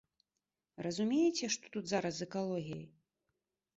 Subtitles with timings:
[0.85, 2.85] Разумееце, што тут зараз з экалогіяй?